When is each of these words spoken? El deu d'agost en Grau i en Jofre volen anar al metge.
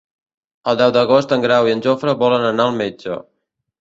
El 0.71 0.77
deu 0.79 0.93
d'agost 0.95 1.35
en 1.37 1.45
Grau 1.45 1.69
i 1.71 1.75
en 1.75 1.85
Jofre 1.89 2.17
volen 2.25 2.47
anar 2.51 2.67
al 2.67 2.77
metge. 2.83 3.19